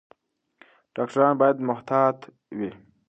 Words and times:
ډاکټران 0.95 1.33
باید 1.41 1.57
محتاط 1.69 2.17
وي. 2.57 2.71